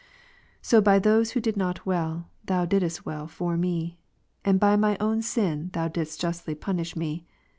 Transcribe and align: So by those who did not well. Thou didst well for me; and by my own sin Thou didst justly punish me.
So 0.63 0.81
by 0.81 0.97
those 0.97 1.29
who 1.33 1.39
did 1.39 1.55
not 1.55 1.85
well. 1.85 2.31
Thou 2.45 2.65
didst 2.65 3.05
well 3.05 3.27
for 3.27 3.55
me; 3.55 3.99
and 4.43 4.59
by 4.59 4.75
my 4.75 4.97
own 4.99 5.21
sin 5.21 5.69
Thou 5.73 5.89
didst 5.89 6.19
justly 6.19 6.55
punish 6.55 6.95
me. 6.95 7.27